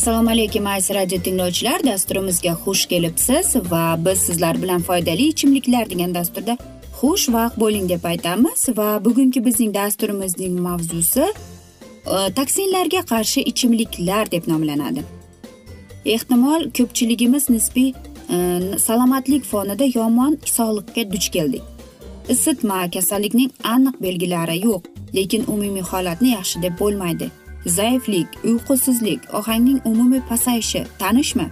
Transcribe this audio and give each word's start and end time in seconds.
assalomu 0.00 0.30
alaykum 0.30 0.66
aziz 0.66 0.96
radio 0.96 1.22
tinglovchilar. 1.22 1.84
Dasturimizga 1.84 2.52
xush 2.64 2.86
kelibsiz 2.88 3.56
va 3.70 3.96
biz 4.04 4.18
sizlar 4.18 4.62
bilan 4.62 4.82
foydali 4.82 5.26
ichimliklar 5.32 5.90
degan 5.90 6.14
dasturda 6.14 6.56
xush 7.00 7.28
vaqt 7.32 7.60
bo'ling 7.60 7.88
deb 7.88 8.04
aytamiz. 8.04 8.68
Va 8.78 9.04
bugungi 9.04 9.44
bizning 9.44 9.74
dasturimizning 9.74 10.60
mavzusi 10.60 11.24
e, 12.14 12.32
toksinlarga 12.36 13.02
qarshi 13.12 13.40
ichimliklar 13.42 14.30
deb 14.30 14.48
nomlanadi. 14.48 15.02
Ehtimol 16.04 16.62
ko'pchiligimiz 16.78 17.50
nisbiy 17.50 17.92
e, 18.34 18.36
salomatlik 18.86 19.44
fonida 19.44 19.84
yomon 19.98 20.38
sog'liqqa 20.56 21.12
duch 21.12 21.28
keldik. 21.36 21.62
Isitma 22.28 22.90
kasallikning 22.94 23.50
aniq 23.74 24.00
belgilari 24.02 24.56
yo'q 24.64 24.82
lekin 25.14 25.44
umumiy 25.52 25.84
holatni 25.92 26.30
yaxshi 26.38 26.62
deb 26.62 26.80
bo'lmaydi. 26.80 27.30
Zaiflik 27.66 28.28
uyqusizlik 28.44 29.20
ohangning 29.32 29.80
umumiy 29.84 30.20
pasayishi 30.28 30.86
tanishmi 30.98 31.46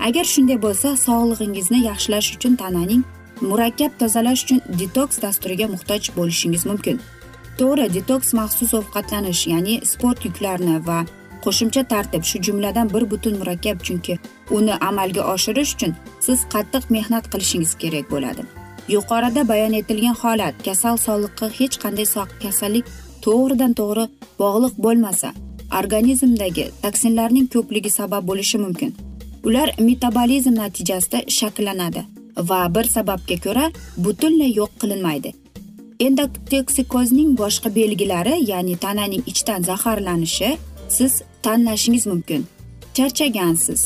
agar 0.00 0.24
shunday 0.24 0.58
bo'lsa 0.62 0.96
sog'lig'ingizni 1.06 1.80
yaxshilash 1.90 2.28
uchun 2.36 2.56
tananing 2.56 3.02
murakkab 3.40 3.92
tozalash 4.00 4.44
uchun 4.44 4.60
detoks 4.80 5.22
dasturiga 5.22 5.66
muhtoj 5.74 6.10
bo'lishingiz 6.16 6.66
mumkin. 6.70 7.00
To'g'ri 7.58 7.86
detoks 7.94 8.34
maxsus 8.38 8.74
ovqatlanish 8.80 9.42
ya'ni 9.52 9.74
sport 9.92 10.24
yuklarini 10.26 10.76
va 10.88 10.98
qo'shimcha 11.44 11.82
tartib 11.92 12.22
shu 12.30 12.42
jumladan 12.46 12.92
bir 12.94 13.10
butun 13.10 13.34
murakkab 13.40 13.82
chunki 13.86 14.18
uni 14.50 14.74
amalga 14.90 15.22
oshirish 15.34 15.74
uchun 15.76 15.92
siz 16.26 16.38
qattiq 16.54 16.84
mehnat 16.96 17.24
qilishingiz 17.32 17.74
kerak 17.82 18.06
bo'ladi. 18.14 18.42
Yuqorida 18.94 19.48
bayon 19.48 19.72
etilgan 19.80 20.16
holat 20.22 20.54
kasal 20.66 20.96
sog'liqqa 21.06 21.46
hech 21.58 21.76
qanday 21.84 22.06
kasallik 22.44 22.86
to'g'ridan 23.24 23.72
to'g'ri 23.80 24.04
bog'liq 24.40 24.74
bo'lmasa 24.84 25.30
organizmdagi 25.78 26.70
toksinlarning 26.82 27.46
ko'pligi 27.54 27.90
sabab 27.90 28.26
bo'lishi 28.28 28.58
mumkin. 28.58 28.94
Ular 29.44 29.74
metabolizm 29.78 30.54
natijasida 30.54 31.18
shakllanadi 31.38 32.04
va 32.36 32.74
bir 32.74 32.84
sababga 32.84 33.36
ko'ra 33.44 33.70
butunlay 33.96 34.52
yo'q 34.60 34.72
qilinmaydi. 34.80 35.32
Endotoksikozning 36.06 37.30
boshqa 37.38 37.74
belgilari 37.74 38.34
ya'ni 38.50 38.76
tananing 38.76 39.22
ichdan 39.26 39.62
zaharlanishi 39.62 40.50
siz 40.88 41.22
tanlashingiz 41.42 42.06
mumkin. 42.06 42.46
Charchagansiz 42.94 43.82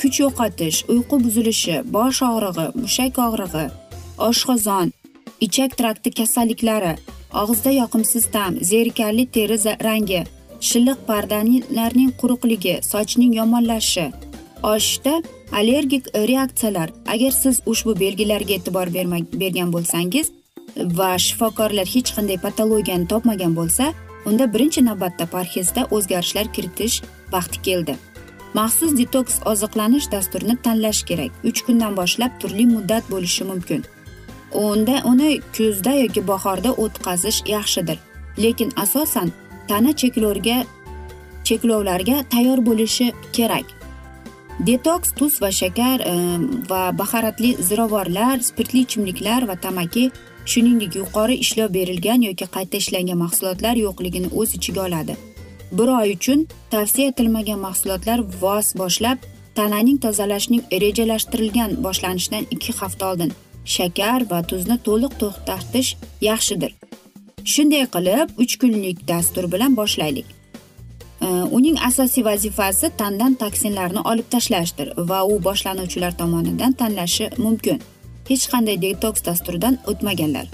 kuch 0.00 0.20
yo'qotish 0.20 0.78
uyqu 0.92 1.16
buzilishi 1.24 1.76
bosh 1.96 2.20
og'rig'i 2.30 2.66
mushak 2.82 3.18
og'rig'i 3.26 3.64
oshqozon 4.28 4.88
ichak 5.46 5.76
trakti 5.78 6.10
kasalliklari 6.18 6.92
og'izda 7.40 7.70
yoqimsiz 7.80 8.24
ta'm 8.34 8.58
zerikarli 8.70 9.24
teri 9.36 9.56
rangi 9.86 10.20
shilliq 10.68 11.00
pardalarning 11.10 12.12
quruqligi 12.20 12.74
sochning 12.92 13.32
yomonlashishi 13.40 14.06
oshishda 14.72 15.22
allergik 15.52 16.04
reaksiyalar. 16.30 16.88
Agar 17.06 17.30
siz 17.30 17.60
ushbu 17.66 18.00
belgilarga 18.00 18.54
e'tibor 18.54 18.88
bergan 19.40 19.72
bo'lsangiz 19.74 20.30
va 20.98 21.10
shifokorlar 21.26 21.86
hech 21.94 22.10
qanday 22.16 22.38
patologiyani 22.46 23.06
topmagan 23.12 23.52
bo'lsa 23.58 23.92
unda 24.28 24.44
birinchi 24.54 24.84
navbatda 24.88 25.26
parhezda 25.36 25.86
o'zgarishlar 25.96 26.52
kiritish 26.54 27.02
vaqti 27.34 27.62
keldi. 27.66 27.96
Maxsus 28.54 28.92
detoks 28.98 29.36
oziqlanish 29.52 30.10
dasturini 30.14 30.56
tanlash 30.64 31.02
kerak. 31.08 31.32
Uch 31.48 31.60
kundan 31.66 31.96
boshlab 32.00 32.32
turli 32.40 32.66
muddat 32.74 33.04
bo'lishi 33.12 33.44
mumkin. 33.50 33.84
Unda 34.64 34.96
uni 35.10 35.30
kuzda 35.56 35.92
yoki 36.02 36.28
bahorda 36.28 36.70
o'tkazish 36.84 37.40
yaxshidir. 37.54 37.98
Lekin 38.38 38.70
asosan 38.76 39.32
tana 39.68 39.92
cheklovga 40.00 40.58
cheklovlarga 41.44 42.24
tayyor 42.32 42.66
bo'lishi 42.66 43.12
kerak. 43.32 43.66
Detoks 44.66 45.12
tuz 45.18 45.42
va 45.42 45.50
shakar 45.50 46.00
e, 46.00 46.14
va 46.70 46.82
baharatli 46.98 47.56
ziravorlar 47.68 48.38
spirtli 48.40 48.80
ichimliklar 48.86 49.48
va 49.48 49.56
tamaki 49.56 50.10
shuningdek 50.46 50.96
yuqori 51.00 51.34
ishlov 51.44 51.74
berilgan 51.74 52.22
yoki 52.28 52.46
qayta 52.56 52.76
ishlangan 52.82 53.18
mahsulotlar 53.24 53.76
yo'qligini 53.86 54.28
o'z 54.40 54.54
ichiga 54.58 54.86
oladi. 54.86 55.16
Bir 55.72 55.88
oy 55.98 56.12
uchun 56.16 56.46
tavsiya 56.70 57.08
etilmagan 57.12 57.58
mahsulotlar 57.58 58.18
voz 58.42 58.74
boshlab 58.82 59.18
tananing 59.54 59.98
tozalashning 60.04 60.62
rejalashtirilgan 60.84 61.76
boshlanishidan 61.84 62.46
ikki 62.50 62.72
hafta 62.80 63.10
oldin 63.12 63.32
shakar 63.64 64.30
va 64.30 64.42
tuzni 64.50 64.78
to'liq 64.86 65.12
to'xtatish 65.22 65.96
yaxshidir. 66.20 66.72
Shunday 67.44 67.84
qilib 67.94 68.28
uch 68.42 68.54
kunlik 68.60 69.08
dastur 69.08 69.52
bilan 69.52 69.76
boshlaylik. 69.76 70.26
Uning 71.56 71.76
asosiy 71.88 72.24
vazifasi 72.24 72.90
tandan 72.98 73.34
toksinlarni 73.34 74.00
olib 74.10 74.26
tashlashdir 74.34 74.88
va 75.10 75.24
u 75.24 75.44
boshlanuvchilar 75.44 76.18
tomonidan 76.18 76.72
tanlashi 76.72 77.30
mumkin. 77.38 77.78
Hech 78.28 78.44
qanday 78.52 78.76
detoks 78.82 79.24
dasturidan 79.24 79.78
o'tmaganlar. 79.86 80.46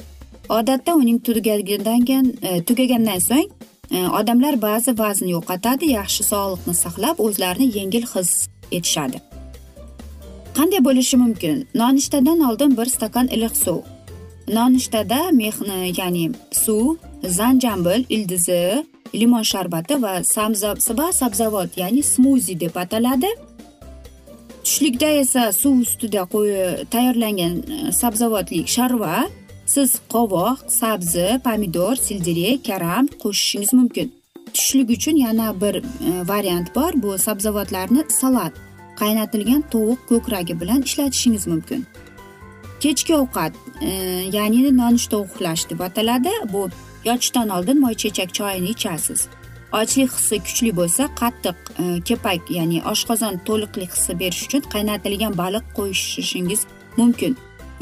Odatda 0.48 0.94
uning 0.94 1.18
tugagandan 1.26 2.32
e, 2.42 2.62
tugagandan 2.68 3.18
so'ng 3.18 3.50
e, 3.90 3.98
odamlar 4.18 4.62
ba'zi 4.62 4.98
vazn 4.98 5.26
yo'qotadi 5.34 5.92
yaxshi 5.98 6.26
sog'liqni 6.32 6.74
saqlab 6.84 7.16
o'zlarini 7.26 7.68
yengil 7.78 8.04
his 8.14 8.30
etishadi. 8.72 9.18
Qanday 10.56 10.84
bo'lishi 10.88 11.16
mumkin? 11.16 11.56
Nonushtadan 11.74 12.40
oldin 12.48 12.76
bir 12.78 12.86
stakan 12.86 13.26
iliq 13.36 13.54
suv. 13.64 13.78
Nonushtada 14.56 15.20
mehni 15.32 15.78
ya'ni 16.00 16.24
suv 16.52 16.96
zanjambil 17.38 18.04
ildizi 18.08 18.84
limon 19.14 19.42
sharbati 19.42 20.02
va 20.02 20.14
va 20.98 21.12
sabzavot 21.12 21.70
ya'ni 21.82 22.02
smuzi 22.02 22.60
deb 22.60 22.76
ataladi. 22.76 23.30
Tushlikda 24.64 25.08
esa 25.22 25.52
suv 25.52 25.74
ustida 25.84 26.22
qo'yi 26.32 26.86
tayyorlangan 26.92 27.54
e, 27.74 27.92
sabzavotli 27.92 28.60
sharva 28.66 29.14
siz 29.66 29.90
qovoq 30.14 30.56
sabzi 30.80 31.26
pomidor 31.46 31.94
selderey 32.06 32.62
karam 32.68 33.04
qo'shishingiz 33.22 33.72
mumkin. 33.78 34.08
Tushlik 34.54 34.88
uchun 34.96 35.16
yana 35.26 35.48
bir 35.60 35.74
e, 35.76 35.82
variant 36.32 36.68
bor. 36.76 36.92
Bu 37.02 37.18
sabzavotlarni 37.26 38.02
salat 38.20 38.52
qaynatilgan 39.00 39.62
tovuq 39.72 40.00
ko'kragi 40.10 40.60
bilan 40.60 40.80
ishlatishingiz 40.88 41.46
mumkin. 41.46 41.86
Kechki 42.80 43.14
ovqat 43.14 43.52
e, 43.80 43.90
ya'ni 44.32 44.76
nonushta 44.76 45.16
uxlash 45.16 45.70
deb 45.70 45.80
ataladi 45.80 46.32
bu 46.52 46.68
yotishdan 47.04 47.48
oldin 47.48 47.80
moychechak 47.80 48.34
choyini 48.34 48.68
ichasiz. 48.68 49.26
Ochlik 49.72 50.10
hissi 50.12 50.38
kuchli 50.38 50.76
bo'lsa 50.76 51.08
qattiq 51.20 51.58
e, 51.82 52.00
kepak 52.08 52.50
ya'ni 52.50 52.82
oshqozon 52.92 53.34
to'liqlik 53.46 53.90
hissi 53.96 54.18
berish 54.20 54.42
uchun 54.46 54.60
qaynatilgan 54.74 55.38
baliq 55.38 55.64
qo'shishingiz 55.76 56.60
mumkin. 56.96 57.36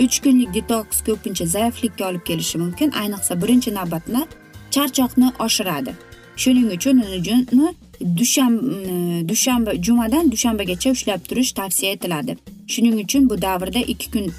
Uch 0.04 0.18
kunlik 0.24 0.54
detoks 0.54 0.98
ko'pincha 1.06 1.46
zaiflikka 1.46 2.08
olib 2.08 2.24
kelishi 2.28 2.58
mumkin. 2.58 2.90
Ayniqsa 2.90 3.42
birinchi 3.42 3.74
navbatda 3.74 4.26
charchoqni 4.70 5.32
oshiradi. 5.46 5.92
Shuning 6.36 6.68
uchun 6.76 6.96
uni 7.02 7.74
dushanba 8.18 8.62
e, 8.90 9.28
dushanba 9.28 9.72
jumadan 9.86 10.30
dushanbagacha 10.32 10.90
ushlab 10.90 11.20
turish 11.28 11.52
tavsiya 11.52 11.92
etiladi. 11.92 12.36
Shuning 12.66 12.96
uchun 13.04 13.30
bu 13.30 13.42
davrda 13.42 13.78
ikki 13.78 14.10
kun 14.10 14.32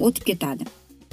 o'tib 0.00 0.24
ketadi. 0.24 0.64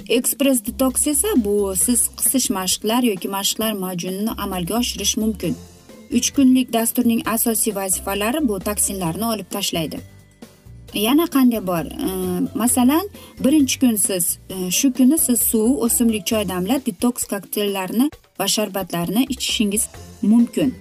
Ekspress 0.08 0.66
detoks 0.66 1.06
esa 1.06 1.28
bu 1.36 1.74
siz 1.76 2.08
qisish 2.18 2.50
mashqlar 2.50 3.02
yoki 3.02 3.28
mashqlar 3.28 3.72
majunini 3.72 4.30
amalga 4.44 4.74
oshirish 4.80 5.16
mumkin. 5.16 5.56
Uch 6.12 6.30
kunlik 6.36 6.72
dasturning 6.72 7.28
asosiy 7.28 7.74
vazifalari 7.74 8.48
bu 8.48 8.60
toksinlarni 8.60 9.24
olib 9.24 9.50
tashlaydi. 9.50 9.98
Yana 10.94 11.26
qanday 11.26 11.66
bor? 11.66 11.84
E, 11.84 12.10
masalan 12.54 13.08
birinchi 13.44 13.80
kun 13.80 13.96
siz 13.96 14.38
e, 14.48 14.70
shu 14.70 14.92
kuni 14.92 15.18
siz 15.18 15.40
suv 15.40 15.82
o'simlik 15.86 16.26
choy 16.26 16.48
damlab 16.48 16.86
detoks 16.86 17.24
kokteyllarini 17.32 18.10
va 18.40 18.46
sharbatlarni 18.48 19.26
ichishingiz 19.28 19.88
mumkin. 20.22 20.74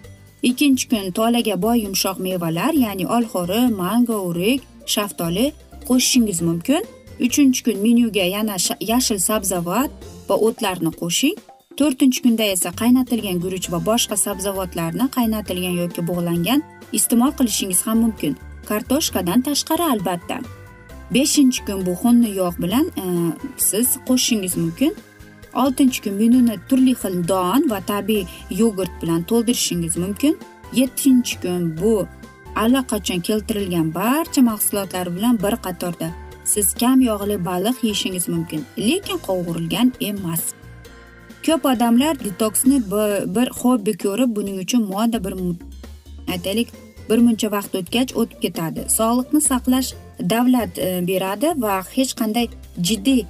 Ikkinchi 0.43 0.89
kun 0.89 1.11
tolaga 1.11 1.61
boy 1.61 1.77
yumshoq 1.85 2.17
mevalar 2.19 2.73
ya'ni 2.73 3.05
olxo'ri 3.17 3.61
mango 3.81 4.17
o'rik 4.29 4.61
shaftoli 4.85 5.51
qo'shishingiz 5.87 6.41
mumkin. 6.41 6.83
Uchinchi 7.19 7.63
kun 7.63 7.77
menyuga 7.85 8.25
yana 8.35 8.55
yashil 8.91 9.19
sabzavot 9.29 9.91
va 10.29 10.35
o'tlarni 10.47 10.91
qo'shing. 11.01 11.37
To'rtinchi 11.79 12.19
kunda 12.25 12.45
esa 12.55 12.69
qaynatilgan 12.81 13.37
guruch 13.43 13.67
va 13.73 13.79
boshqa 13.89 14.17
sabzavotlarni 14.25 15.05
qaynatilgan 15.17 15.75
yoki 15.81 16.01
bug'langan 16.09 16.63
iste'mol 16.97 17.31
qilishingiz 17.39 17.81
ham 17.87 17.97
mumkin. 18.05 18.33
Kartoshkadan 18.69 19.41
tashqari 19.47 19.85
albatta. 19.93 20.37
Beshinchi 21.15 21.65
kun 21.67 21.85
bu 21.85 21.93
xunni 22.01 22.31
yog' 22.41 22.57
bilan 22.63 22.85
e, 23.03 23.05
siz 23.69 23.87
qo'shishingiz 24.07 24.53
mumkin. 24.63 24.93
Oltinchi 25.63 25.99
kun 26.03 26.13
menyuni 26.21 26.55
turli 26.69 26.93
xil 27.01 27.15
don 27.31 27.61
va 27.71 27.79
tabiiy 27.91 28.25
yogurt 28.61 28.93
bilan 29.01 29.21
to'ldirishingiz 29.29 29.97
mumkin. 30.03 30.33
Yettinchi 30.79 31.35
kun 31.43 31.63
bu 31.81 31.93
allaqachon 32.63 33.19
keltirilgan 33.27 33.87
barcha 33.99 34.41
mahsulotlar 34.41 35.15
bilan 35.15 35.35
bir 35.43 35.55
qatorda 35.65 36.09
siz 36.53 36.73
kam 36.81 37.01
yog'li 37.01 37.45
baliq 37.45 37.77
yeyishingiz 37.87 38.25
mumkin 38.33 38.61
lekin 38.77 39.17
qovurilgan 39.27 39.93
emas. 40.09 40.43
Ko'p 41.45 41.65
odamlar 41.65 42.19
detoksni 42.25 42.77
bir 43.35 43.47
hobbi 43.61 43.93
ko'rib 44.03 44.35
buning 44.35 44.57
uchun 44.63 44.83
moda 44.93 45.23
bir 45.25 45.33
aytaylik 46.33 46.69
bir 47.09 47.17
muncha 47.25 47.51
vaqt 47.51 47.73
o'tgach 47.79 48.11
o'tib 48.19 48.39
ketadi. 48.45 48.81
Sog'liqni 48.97 49.41
saqlash 49.41 49.89
davlat 50.33 50.79
e, 50.79 50.89
beradi 51.07 51.49
va 51.63 51.75
hech 51.95 52.13
qanday 52.19 52.47
jiddiy 52.87 53.21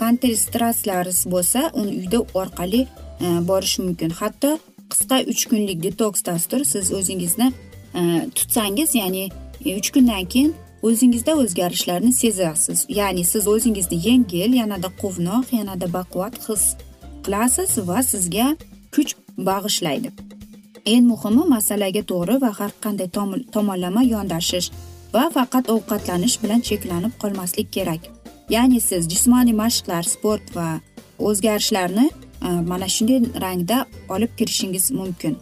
kontrastratsiyalar 0.00 1.06
bo'lsa 1.34 1.60
uni 1.80 1.92
uyda 2.00 2.18
orqali 2.40 2.82
e, 3.24 3.26
borish 3.48 3.78
mumkin. 3.84 4.10
Hatto 4.20 4.50
qisqa 4.92 5.16
uch 5.32 5.42
kunlik 5.50 5.82
detoks 5.86 6.24
dastur 6.28 6.64
siz 6.72 6.92
o'zingizni 6.98 7.52
e, 7.98 8.00
tutsangiz 8.34 8.94
ya'ni 8.94 9.24
e, 9.64 9.76
uch 9.80 9.90
kundan 9.94 10.24
keyin 10.32 10.54
o'zingizda 10.82 11.32
o'zgarishlarni 11.42 12.12
sezasiz 12.12 12.86
ya'ni 12.88 13.24
siz 13.32 13.48
o'zingizni 13.54 13.98
yengil 14.08 14.52
yanada 14.60 14.88
quvnoq 15.02 15.46
yanada 15.58 15.86
baquvvat 15.96 16.34
his 16.48 16.64
qilasiz 17.24 17.72
va 17.88 18.02
sizga 18.12 18.46
kuch 18.94 19.12
bag'ishlaydi. 19.48 20.10
Eng 20.92 21.04
muhimi 21.12 21.44
masalaga 21.54 22.02
to'g'ri 22.10 22.36
va 22.44 22.50
har 22.58 22.72
qanday 22.84 23.08
tomonlama 23.54 24.02
yondashish 24.14 24.68
va 25.14 25.24
faqat 25.36 25.64
ovqatlanish 25.74 26.36
bilan 26.42 26.60
cheklanib 26.68 27.12
qolmaslik 27.22 27.68
kerak. 27.76 28.02
Ya'ni 28.54 28.80
siz 28.88 29.02
jismoniy 29.12 29.56
mashqlar 29.62 30.04
sport 30.14 30.44
va 30.56 30.68
o'zgarishlarni 31.28 32.06
e, 32.46 32.48
mana 32.70 32.88
shunday 32.94 33.20
rangda 33.44 33.78
olib 34.14 34.32
kirishingiz 34.38 34.90
mumkin. 34.90 35.34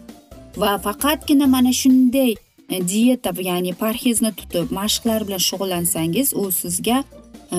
Va 0.60 0.72
faqatgina 0.86 1.46
mana 1.54 1.72
shunday 1.82 2.34
dieta 2.70 3.32
ya'ni 3.40 3.72
parhezni 3.72 4.32
tutib 4.36 4.70
mashqlar 4.70 5.26
bilan 5.26 5.42
shug'ullansangiz 5.48 6.34
u 6.34 6.52
sizga 6.52 7.04
e, 7.52 7.56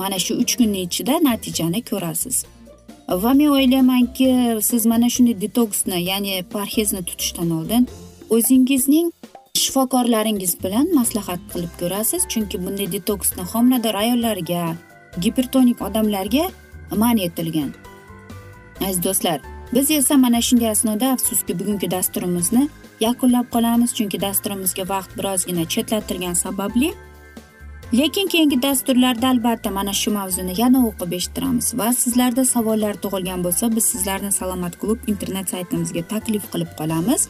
mana 0.00 0.18
shu 0.18 0.34
uch 0.34 0.56
kunni 0.58 0.80
ichida 0.82 1.14
natijani 1.28 1.82
ko'rasiz. 1.90 2.44
Va 3.08 3.32
men 3.34 3.48
o'ylaymanki 3.56 4.28
siz 4.62 4.86
mana 4.86 5.08
shunday 5.14 5.40
detoksni 5.40 5.98
ya'ni 6.10 6.44
parhezni 6.52 7.02
tutishdan 7.04 7.50
oldin 7.58 7.88
o'zingizning 8.30 9.12
shifokorlaringiz 9.62 10.52
bilan 10.64 10.86
maslahat 10.94 11.40
qilib 11.52 11.72
ko'rasiz. 11.80 12.22
Chunki 12.32 12.56
bunday 12.64 12.92
detoksni 12.92 13.42
homilador 13.52 13.94
ayollarga 13.94 14.74
gipertonik 15.22 15.82
odamlarga 15.82 16.44
man 16.96 17.16
etilgan. 17.18 17.70
Aziz 18.86 19.02
do'stlar 19.04 19.40
biz 19.72 19.90
esa 19.90 20.16
mana 20.16 20.40
shunday 20.42 20.70
asnoda 20.70 21.06
afsuski 21.12 21.58
bugungi 21.58 21.90
dasturimizni 21.90 22.68
yakunlab 23.00 23.46
qolamiz 23.54 23.94
chunki 23.98 24.20
dasturimizga 24.20 24.88
vaqt 24.88 25.16
birozgina 25.18 25.64
chetlatilgani 25.74 26.36
sababli. 26.36 26.90
Lekin 27.98 28.26
keyingi 28.28 28.62
dasturlarda 28.62 29.28
albatta 29.28 29.70
mana 29.70 29.92
shu 29.92 30.10
mavzuni 30.10 30.54
yana 30.62 30.80
o'qib 30.88 31.14
eshittiramiz 31.18 31.68
va 31.78 31.88
sizlarda 32.02 32.44
savollar 32.54 32.94
tug'ilgan 33.04 33.40
bo'lsa 33.46 33.70
biz 33.76 33.84
sizlarni 33.92 34.32
salomat 34.32 34.74
klub 34.80 35.08
internet 35.12 35.48
saytimizga 35.54 36.02
taklif 36.12 36.44
qilib 36.52 36.70
qolamiz. 36.80 37.28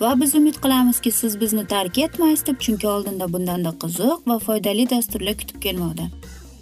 Va 0.00 0.10
biz 0.20 0.34
umid 0.34 0.56
qilamizki 0.64 1.10
siz 1.20 1.40
bizni 1.40 1.64
tark 1.66 1.98
etmaysiz 1.98 2.46
deb 2.46 2.60
chunki 2.66 2.86
oldinda 2.94 3.32
bundanda 3.32 3.72
qiziq 3.82 4.28
va 4.30 4.36
foydali 4.46 4.84
dasturlar 4.90 5.34
kutib 5.40 5.58
kelmoqda. 5.66 6.06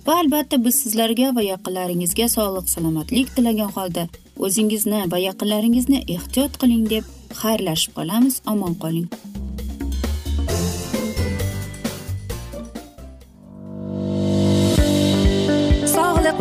Va 0.07 0.15
albatta 0.23 0.65
biz 0.65 0.81
sizlarga 0.85 1.35
va 1.37 1.43
yaqinlaringizga 1.53 2.29
sog'lik 2.37 2.73
salomatlik 2.75 3.37
tilagan 3.37 3.71
holda 3.77 4.09
o'zingizni 4.49 5.05
va 5.13 5.19
yaqinlaringizni 5.29 6.01
ehtiyot 6.17 6.59
qiling 6.63 6.89
deb 6.95 7.16
xayrlashib 7.41 7.93
qolamiz. 7.99 8.35
Omon 8.47 8.75
qoling. 8.83 9.09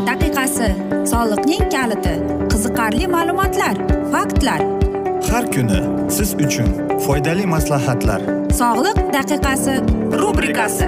Daqiqasi. 0.10 0.70
Soliqning 1.12 1.66
kaliti. 1.74 2.16
Qiziqarli 2.52 3.06
ma'lumotlar 3.16 3.76
faktlar. 4.14 4.62
Har 5.30 5.46
kuni 5.54 5.80
siz 6.16 6.30
uchun 6.46 6.70
foydali 7.06 7.46
maslahatlar. 7.56 8.22
Sog'liq 8.62 8.98
daqiqasi 9.16 9.76
rubrikasi 10.22 10.88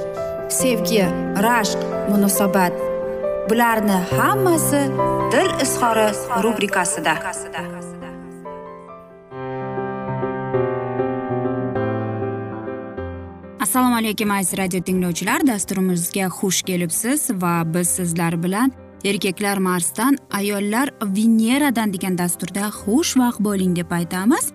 sevgi 0.51 1.03
rashq 1.45 1.79
munosabat. 2.09 2.73
Bularni 3.49 3.97
hammasi 4.17 4.81
dil 5.31 5.51
izhori 5.63 6.07
rubrikasida. 6.43 7.13
Assalomu 13.61 13.95
alaykum 13.95 14.31
aziz 14.31 14.57
radio 14.57 14.81
tinglovchilar. 14.81 15.47
Dasturimizga 15.47 16.27
xush 16.27 16.61
kelibsiz 16.61 17.29
va 17.41 17.63
biz 17.73 17.87
sizlar 17.87 18.43
bilan 18.43 18.71
erkaklar 19.05 19.57
marsdan 19.57 20.17
ayollar 20.31 20.89
veneradan 21.01 21.93
degan 21.93 22.17
dasturda 22.17 22.67
xushvaqt 22.81 23.39
bo'ling 23.39 23.75
deb 23.75 23.91
aytamiz. 23.91 24.51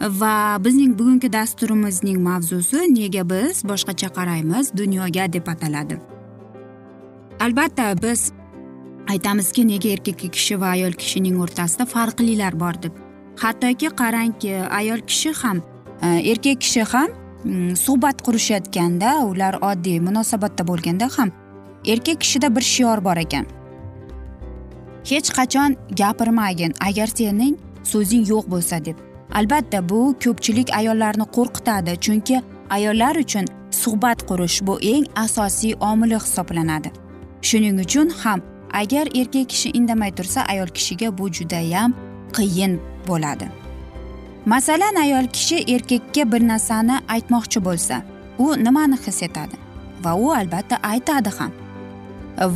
Va 0.00 0.58
bizning 0.64 0.98
bugungi 0.98 1.32
dasturimizning 1.32 2.20
mavzusi 2.20 2.86
nega 2.88 3.24
biz 3.30 3.62
boshqacha 3.64 4.08
qaraymiz 4.08 4.72
dunyoga 4.76 5.32
deb 5.32 5.46
ataladi. 5.46 5.98
Albatta 7.40 7.94
biz 8.02 8.32
aytamizki 9.08 9.66
nega 9.68 9.88
erkak 9.88 10.32
kishi 10.32 10.60
va 10.60 10.72
ayol 10.76 10.92
kishining 10.92 11.36
o'rtasida 11.40 11.86
farqlilar 11.86 12.60
bor 12.60 12.82
deb. 12.82 12.92
Hattoki 13.36 13.88
qarangki 14.00 14.54
ayol 14.70 15.00
kishi 15.00 15.32
ham 15.42 15.62
e, 16.02 16.08
erkak 16.30 16.60
kishi 16.60 16.82
ham 16.92 17.08
mm, 17.44 17.76
suhbat 17.76 18.22
qurishayotganda 18.22 19.24
ular 19.24 19.54
oddiy 19.60 20.00
munosabatda 20.00 20.66
bo'lganda 20.66 21.08
ham 21.16 21.30
erkak 21.86 22.20
kishida 22.20 22.56
bir 22.56 22.62
shior 22.62 23.04
bor 23.04 23.16
ekan. 23.16 23.46
Hech 25.04 25.28
qachon 25.36 25.76
gapirmagin 25.96 26.72
agar 26.88 27.06
sening 27.06 27.56
so'zing 27.84 28.24
yo'q 28.32 28.50
bo'lsa 28.50 28.84
deb. 28.84 29.09
Albatta 29.34 29.88
bu 29.88 30.16
ko'pchilik 30.24 30.68
ayollarni 30.74 31.26
qo'rqitadi 31.36 31.92
chunki 32.04 32.42
ayollar 32.70 33.16
uchun 33.16 33.46
suhbat 33.70 34.18
qurish 34.28 34.58
bu 34.66 34.80
eng 34.80 35.06
asosiy 35.16 35.74
omili 35.80 36.18
hisoblanadi. 36.24 36.90
Shuning 37.42 37.80
uchun 37.80 38.08
ham 38.22 38.40
agar 38.72 39.06
erkak 39.20 39.48
kishi 39.48 39.68
indamay 39.70 40.10
tursa 40.14 40.40
ayol 40.52 40.66
kishiga 40.66 41.18
bu 41.18 41.32
judayam 41.32 41.94
qiyin 42.36 42.80
bo'ladi. 43.08 43.46
Masalan 44.46 44.94
ayol 44.96 45.26
kishi 45.26 45.56
erkakka 45.74 46.32
bir 46.32 46.42
narsani 46.48 46.96
aytmoqchi 47.08 47.64
bo'lsa 47.64 48.02
u 48.38 48.64
nimani 48.64 48.96
his 49.06 49.22
etadi? 49.22 49.56
Va 50.04 50.14
u 50.14 50.32
albatta 50.32 50.76
aytadi 50.82 51.30
ham. 51.38 51.52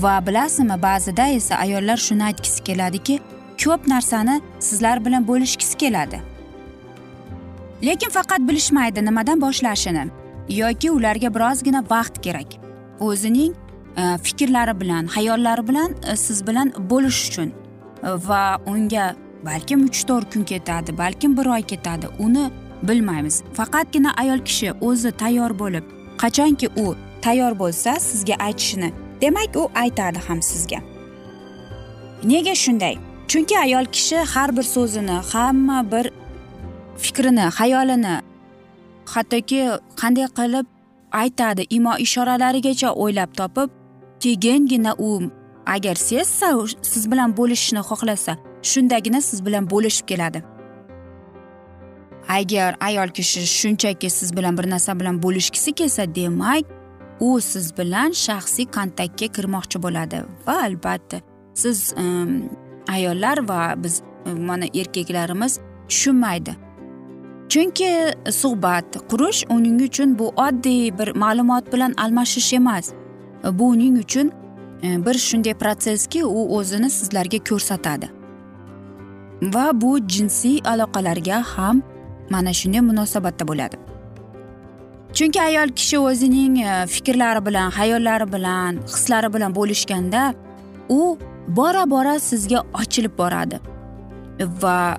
Va 0.03 0.27
bilasizmi 0.27 0.83
ba'zida 0.83 1.27
esa 1.39 1.55
ayollar 1.57 1.97
shuni 1.97 2.25
aytgisi 2.25 2.65
keladiki 2.65 3.21
ko'p 3.65 3.87
narsani 3.87 4.41
sizlar 4.61 5.05
bilan 5.05 5.29
bo'lishgisi 5.29 5.77
keladi. 5.77 6.34
Lekin 7.87 8.11
faqat 8.11 8.41
bilishmaydi 8.49 9.05
nimadan 9.05 9.41
boshlashini 9.41 10.05
yoki 10.49 10.91
ularga 10.91 11.35
birozgina 11.35 11.85
vaqt 11.91 12.23
kerak. 12.23 12.51
O'zining 13.01 13.55
e, 13.97 14.19
fikrlari 14.23 14.81
bilan 14.81 15.07
hayollari 15.07 15.69
bilan 15.69 15.95
e, 16.13 16.17
siz 16.17 16.47
bilan 16.47 16.73
bo'lish 16.91 17.29
uchun. 17.29 17.53
E, 18.03 18.09
va 18.29 18.59
unga 18.67 19.15
balkim 19.45 19.85
uch 19.85 20.05
to'rt 20.09 20.33
kun 20.33 20.45
ketadi 20.45 20.99
balkim 20.99 21.37
bir 21.37 21.47
oy 21.47 21.63
ketadi 21.63 22.07
uni 22.19 22.51
bilmaymiz. 22.83 23.43
Faqatgina 23.55 24.11
ayol 24.23 24.39
kishi 24.39 24.73
o'zi 24.81 25.11
tayyor 25.11 25.59
bo'lib 25.59 25.85
qachonki 26.23 26.69
u 26.77 26.97
tayyor 27.23 27.59
bo'lsa 27.59 28.01
sizga 28.01 28.35
aytishini 28.47 28.93
demak 29.21 29.57
u 29.57 29.71
aytadi 29.75 30.19
ham 30.29 30.43
sizga. 30.43 30.79
Nega 32.25 32.55
shunday? 32.55 32.95
Chunki 33.29 33.59
ayol 33.59 33.85
kishi 33.85 34.17
har 34.17 34.57
bir 34.57 34.63
so'zini 34.63 35.19
hamma 35.33 35.93
bir 35.93 36.11
fikrini 37.03 37.47
xayolini 37.59 38.15
hattoki 39.15 39.61
qanday 40.01 40.29
qilib 40.39 40.67
aytadi 41.23 41.63
imo 41.71 41.93
ishoralarigacha 42.07 42.91
o'ylab 43.03 43.31
topib 43.41 43.69
keyingina 44.23 44.93
u 44.99 45.11
agar 45.67 45.95
sezsa 45.95 46.49
siz 46.83 47.11
bilan 47.13 47.37
bo'lishishni 47.37 47.83
xohlasa 47.91 48.33
shundagina 48.63 49.21
siz 49.21 49.47
bilan 49.47 49.71
bo'lishib 49.71 50.07
keladi. 50.07 50.43
Agar 52.29 52.77
ayol 52.81 53.09
kishi 53.09 53.41
shunchaki 53.59 54.11
siz 54.11 54.37
bilan 54.37 54.59
bir 54.59 54.71
narsa 54.71 55.01
bilan 55.01 55.23
bo'lishgisi 55.23 55.73
kelsa 55.73 56.15
demak 56.15 56.65
u 57.21 57.41
siz 57.41 57.79
bilan 57.79 58.11
shaxsiy 58.27 58.67
kontaktga 58.77 59.27
kirmoqchi 59.37 59.83
bo'ladi 59.83 60.19
va 60.47 60.55
albatta 60.67 61.21
siz 61.55 61.95
um, 61.97 62.51
ayollar 62.89 63.39
va 63.49 63.75
biz 63.77 64.03
mana 64.49 64.67
erkaklarimiz 64.81 65.59
tushunmaydi. 65.89 66.55
Chunki 67.49 68.15
suhbat 68.31 68.85
qurish 69.11 69.45
uning 69.51 69.81
uchun 69.83 70.19
bu 70.19 70.29
oddiy 70.29 70.99
bir 70.99 71.09
ma'lumot 71.17 71.73
bilan 71.73 71.93
almashish 71.97 72.53
emas. 72.53 72.93
Bu 73.53 73.69
uning 73.69 73.99
uchun 73.99 74.33
e, 74.83 75.07
bir 75.07 75.15
shunday 75.15 75.55
protsesski 75.55 76.25
u 76.25 76.57
o'zini 76.59 76.91
sizlarga 76.91 77.39
ko'rsatadi. 77.49 78.09
Va 79.43 79.81
bu 79.81 79.99
jinsiy 80.09 80.59
aloqalarga 80.65 81.43
ham 81.43 81.83
mana 82.31 82.53
shunday 82.53 82.81
munosabatda 82.81 83.49
bo'ladi. 83.49 83.77
Chunki 85.13 85.43
ayol 85.43 85.69
kishi 85.69 85.99
o'zining 85.99 86.59
e, 86.59 86.87
fikrlari 86.87 87.47
bilan 87.47 87.71
hayollari 87.71 88.33
bilan 88.33 88.77
hislari 88.87 89.35
bilan 89.35 89.55
bo'lishganda 89.55 90.35
u 90.89 91.19
bora 91.49 91.91
bora 91.91 92.19
sizga 92.19 92.65
ochilib 92.81 93.19
boradi. 93.19 93.61
Va 94.63 94.99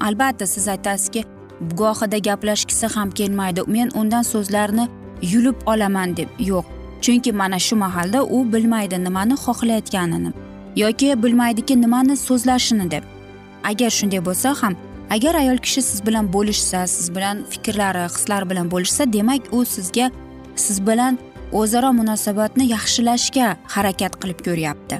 albatta 0.00 0.46
siz 0.46 0.68
aytasizki 0.68 1.33
gohida 1.70 2.18
gaplashgisi 2.18 2.86
ham 2.86 3.10
kelmaydi. 3.10 3.60
Men 3.66 3.90
undan 3.94 4.22
so'zlarni 4.22 4.88
yulib 5.22 5.56
olaman 5.66 6.16
deb 6.16 6.28
yo'q. 6.38 6.64
Chunki 7.00 7.32
mana 7.32 7.58
shu 7.58 7.76
mahalda 7.76 8.24
u 8.24 8.52
bilmaydi 8.52 9.04
nimani 9.04 9.32
xohlayotganini 9.32 10.32
yoki 10.76 11.22
bilmaydiki 11.22 11.80
nimani 11.80 12.16
so'zlashini 12.16 12.90
deb. 12.90 13.02
Agar 13.64 13.90
shunday 13.90 14.20
bo'lsa 14.28 14.54
ham 14.62 14.74
agar 15.10 15.34
ayol 15.34 15.58
kishi 15.58 15.82
siz 15.82 16.06
bilan 16.06 16.32
bo'lishsa 16.32 16.86
siz 16.86 17.14
bilan 17.16 17.44
fikrlari 17.50 18.04
hislari 18.14 18.50
bilan 18.50 18.70
bo'lishsa 18.70 19.12
demak 19.12 19.42
u 19.52 19.64
sizga 19.64 20.10
siz 20.56 20.86
bilan 20.86 21.18
o'zaro 21.52 21.92
munosabatni 22.00 22.64
yaxshilashga 22.74 23.56
harakat 23.74 24.12
qilib 24.22 24.40
ko'ryapti. 24.46 24.96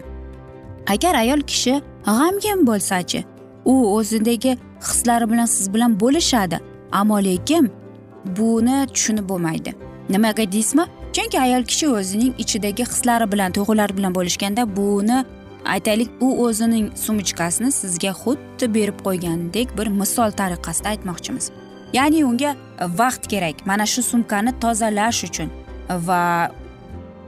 Agar 0.94 1.14
ayol 1.14 1.40
kishi 1.50 1.75
g'amgin 2.06 2.66
bo'lsachi 2.68 3.25
u 3.64 3.75
o'zidagi 3.97 4.59
hislari 4.91 5.31
bilan 5.31 5.47
siz 5.47 5.75
bilan 5.75 6.00
bo'lishadi. 6.00 6.61
Ammo 6.93 7.19
lekin 7.25 7.71
buni 8.37 8.87
tushunib 8.95 9.29
bo'lmaydi. 9.29 9.75
Nimaga 10.09 10.53
deysizmi? 10.53 10.85
Chunki 11.12 11.41
ayol 11.41 11.64
kishi 11.71 11.88
o'zining 11.88 12.33
ichidagi 12.38 12.85
hislari 12.85 13.33
bilan 13.33 13.53
tuyg'ulari 13.53 13.97
bilan 13.97 14.14
bo'lishganda 14.14 14.76
buni 14.76 15.25
aytaylik 15.64 16.11
u 16.21 16.29
o'zining 16.47 16.87
sumchkasini 17.05 17.71
sizga 17.73 18.12
xuddi 18.23 18.75
berib 18.75 18.99
qo'ygandek 19.07 19.79
bir 19.79 19.87
misol 20.00 20.31
tariqasida 20.41 20.88
aytmoqchimiz. 20.88 21.50
Ya'ni 21.93 22.25
unga 22.25 22.57
vaqt 23.00 23.26
kerak 23.33 23.67
mana 23.67 23.87
shu 23.87 24.03
sumkani 24.03 24.53
tozalash 24.61 25.25
uchun. 25.29 25.49
Va 26.09 26.50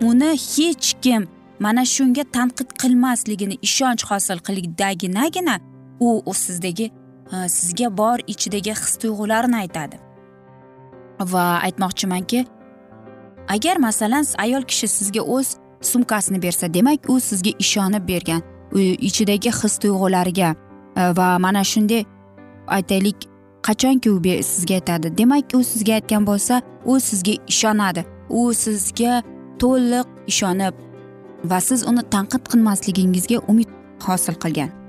uni 0.09 0.31
hech 0.53 0.89
kim 1.03 1.23
mana 1.61 1.85
shunga 1.95 2.25
tanqid 2.37 2.71
qilmasligini 2.83 3.57
ishonch 3.69 4.03
hosil 4.11 4.39
qildaginagina 4.47 5.57
u 6.01 6.35
sizdagi 6.35 6.91
sizga 7.30 7.97
bor 7.97 8.18
ichidagi 8.26 8.71
his 8.71 8.97
tuyg'ularini 9.02 9.56
aytadi. 9.56 9.97
Va 11.21 11.61
aytmoqchimanki 11.66 12.47
agar 13.49 13.76
masalan 13.76 14.25
ayol 14.38 14.62
kishi 14.62 14.88
sizga 14.88 15.21
o'z 15.21 15.56
sumkasini 15.80 16.42
bersa 16.42 16.75
demak 16.75 17.11
u 17.11 17.21
sizga 17.21 17.50
ishonib 17.59 18.09
bergan 18.09 18.42
ichidagi 19.09 19.50
his 19.50 19.78
tuyg'ulariga 19.78 20.54
e, 20.97 21.02
va 21.16 21.38
mana 21.38 21.64
shunday 21.64 22.04
aytaylik 22.66 23.28
qachonki 23.62 24.11
u 24.11 24.21
sizga 24.42 24.75
aytadi. 24.75 25.18
Demak 25.18 25.54
u 25.54 25.64
sizga 25.64 25.92
aytgan 25.95 26.26
bo'lsa 26.26 26.62
u 26.85 27.00
sizga 27.00 27.33
ishonadi. 27.49 28.04
U 28.28 28.54
sizga 28.54 29.23
to'liq 29.59 30.06
ishonib 30.26 30.75
va 31.45 31.61
siz 31.61 31.87
uni 31.90 32.02
tanqid 32.14 32.42
qilmasligingizga 32.52 33.38
umid 33.49 33.68
hosil 34.06 34.35
qilgan. 34.35 34.86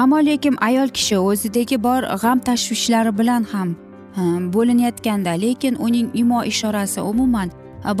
Ammo 0.00 0.18
lekin 0.28 0.56
ayol 0.60 0.88
kishi 0.96 1.16
o'zidagi 1.18 1.76
bor 1.86 2.02
g'am 2.22 2.38
tashvishlari 2.48 3.12
bilan 3.18 3.42
ham 3.52 3.68
bo'linayotganda 4.54 5.32
lekin 5.44 5.74
uning 5.86 6.08
imo 6.22 6.40
ishorasi 6.52 7.00
umuman 7.00 7.48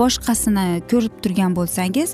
boshqasini 0.00 0.66
ko'rib 0.90 1.14
turgan 1.22 1.56
bo'lsangiz 1.58 2.10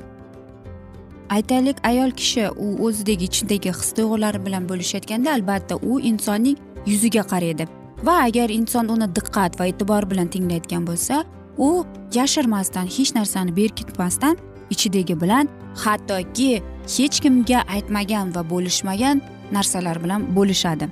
aytaylik 1.36 1.76
ayol 1.90 2.10
kishi 2.20 2.44
u 2.64 2.66
o'zidagi 2.86 3.24
ichidagi 3.30 3.70
his 3.78 3.90
tuyg'ulari 3.96 4.46
bilan 4.46 4.68
bo'lishayotganda 4.70 5.32
albatta 5.36 5.74
u 5.90 6.00
insonning 6.10 6.56
yuziga 6.86 7.22
qaraydi. 7.32 7.68
Va 8.06 8.14
agar 8.28 8.48
inson 8.58 8.88
uni 8.94 9.08
diqqat 9.16 9.60
va 9.60 9.66
e'tibor 9.70 10.10
bilan 10.10 10.28
tinglayotgan 10.34 10.86
bo'lsa 10.88 11.24
u 11.58 11.84
yashirmasdan 12.14 12.86
hech 12.96 13.14
narsani 13.18 13.56
berkitmasdan 13.56 14.36
ichidagi 14.70 15.20
bilan 15.22 15.48
hattoki 15.84 16.62
hech 16.96 17.16
kimga 17.24 17.60
aytmagan 17.74 18.34
va 18.34 18.42
bo'lishmagan 18.52 19.22
narsalar 19.56 20.02
bilan 20.04 20.26
bo'lishadi. 20.36 20.88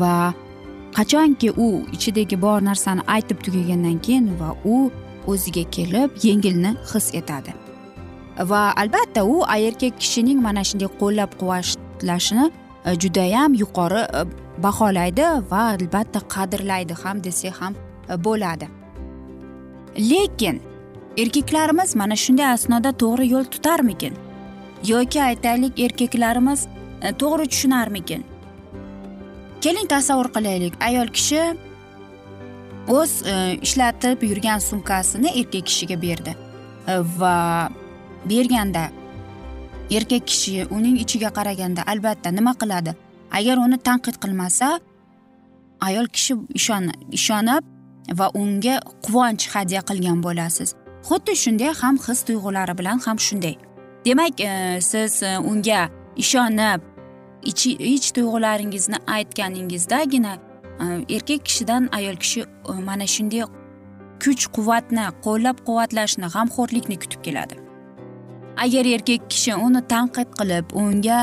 Va 0.00 0.16
qachonki 0.96 1.50
u 1.66 1.68
ichidagi 1.96 2.36
bor 2.46 2.60
narsani 2.70 3.02
aytib 3.16 3.42
tugagandan 3.46 3.98
keyin 4.06 4.30
va 4.40 4.50
u 4.64 4.90
o'ziga 5.26 5.64
kelib 5.76 6.10
yengilni 6.26 6.74
his 6.92 7.14
etadi. 7.20 7.54
Va 8.50 8.62
albatta 8.82 9.24
u 9.24 9.42
erkak 9.56 9.98
kishining 10.02 10.40
mana 10.46 10.64
shunday 10.68 10.90
qo'llab 11.00 11.30
quvvatlashini 11.40 12.46
e, 12.84 12.94
judayam 13.02 13.54
yuqori 13.62 14.02
e, 14.20 14.22
baholaydi 14.64 15.26
va 15.50 15.62
albatta 15.74 16.20
qadrlaydi 16.34 16.94
ham 17.02 17.24
desak 17.24 17.60
ham 17.60 17.74
e, 18.10 18.14
bo'ladi. 18.24 18.68
Lekin 20.10 20.60
erkaklarimiz 21.22 21.96
mana 21.96 22.16
shunday 22.24 22.48
asnoda 22.56 22.90
to'g'ri 23.02 23.26
yo'l 23.34 23.44
tutarmikin? 23.54 24.14
Yoki 24.92 25.22
aytaylik 25.22 25.80
erkaklarimiz 25.80 26.66
E, 27.04 27.12
to'g'ri 27.12 27.46
tushunarmikin? 27.52 28.24
Keling 29.60 29.88
tasavvur 29.88 30.28
qilaylik. 30.36 30.74
Ayol 30.80 31.08
kishi 31.16 31.42
o'z 32.88 33.12
e, 33.26 33.34
ishlatib 33.66 34.22
yurgan 34.22 34.58
sumkasini 34.58 35.28
erkak 35.40 35.66
kishiga 35.68 35.96
berdi. 36.02 36.32
E, 36.88 36.94
va 37.18 37.68
berganda 38.30 38.84
erkak 39.90 40.26
kishi 40.30 40.64
uning 40.76 40.96
ichiga 41.04 41.30
qaraganda 41.38 41.82
albatta 41.92 42.32
nima 42.38 42.54
qiladi? 42.62 42.96
Agar 43.38 43.56
uni 43.66 43.78
tanqid 43.88 44.16
qilmasa 44.24 44.78
ayol 45.80 46.08
kishi 46.16 46.34
ishonib 47.18 47.64
va 48.18 48.30
unga 48.40 48.80
quvonch 49.04 49.44
hadya 49.54 49.80
qilgan 49.88 50.24
bo'lasiz. 50.26 50.74
Xuddi 51.08 51.36
shunday 51.44 51.72
ham 51.80 52.00
his 52.06 52.24
tuyg'ulari 52.28 52.78
bilan 52.80 52.98
ham 53.06 53.18
shunday. 53.26 53.54
Demak 54.06 54.40
e, 54.40 54.80
siz 54.80 55.22
unga 55.50 55.88
ishonib 56.16 56.93
ichi 57.50 57.70
ich 57.94 58.12
tuyg'ularingizni 58.16 58.98
aytganingizdagina 59.16 60.32
e, 60.82 60.84
erkak 61.16 61.44
kishidan 61.48 61.88
ayol 61.92 62.16
kishi 62.16 62.40
e, 62.40 62.72
mana 62.88 63.06
shunday 63.14 63.44
kuch 64.24 64.44
quvvatni 64.56 65.04
qo'llab 65.26 65.62
quvvatlashni 65.68 66.28
g'amxo'rlikni 66.34 66.96
kutib 67.02 67.20
keladi. 67.26 67.54
Agar 68.64 68.84
erkak 68.96 69.30
kishi 69.32 69.54
uni 69.66 69.82
tanqid 69.94 70.28
qilib 70.38 70.66
unga 70.82 71.20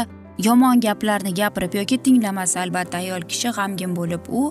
yomon 0.48 0.82
gaplarni 0.88 1.34
gapirib 1.42 1.74
yoki 1.80 1.98
tinglamasa 2.06 2.62
albatta 2.66 2.98
ayol 3.04 3.22
kishi 3.32 3.50
g'amgin 3.58 3.96
bo'lib 4.00 4.34
u 4.40 4.42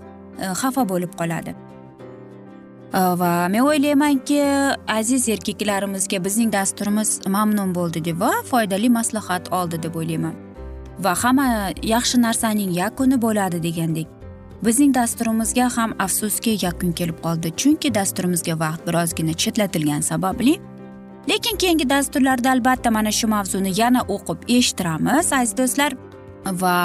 e, 0.42 0.46
xafa 0.62 0.88
bo'lib 0.92 1.18
qoladi. 1.22 1.54
Va 2.92 3.48
men 3.48 3.62
o'ylaymanki 3.62 4.38
aziz 4.98 5.28
erkaklarimizga 5.28 6.18
bizning 6.24 6.52
dasturimiz 6.52 7.20
mamnun 7.36 7.74
bo'ldi 7.74 8.04
deb 8.08 8.20
va 8.20 8.32
foydali 8.50 8.88
maslahat 8.98 9.52
oldi 9.58 9.82
deb 9.82 9.94
o'ylayman. 10.00 10.49
Va 11.04 11.14
hamma 11.22 11.72
yaxshi 11.82 12.20
narsaning 12.22 12.72
yakuni 12.82 13.16
bo'ladi 13.24 13.62
degandek. 13.66 14.08
Bizning 14.64 14.94
dasturimizga 14.94 15.68
ham 15.76 15.94
afsuski 16.04 16.56
yakun 16.64 16.92
kelib 16.98 17.20
qoldi 17.24 17.52
chunki 17.60 17.94
dasturimizga 17.98 18.58
vaqt 18.64 18.82
birozgina 18.88 19.34
chetlatilgani 19.42 20.02
sababli. 20.12 20.54
Lekin 21.30 21.56
keyingi 21.62 21.86
dasturlarda 21.90 22.50
albatta 22.50 22.90
mana 22.90 23.12
shu 23.18 23.28
mavzuni 23.28 23.72
yana 23.80 24.02
o'qib 24.14 24.44
eshittiramiz 24.56 25.32
aziz 25.38 25.56
do'stlar. 25.60 25.96
Va 26.62 26.76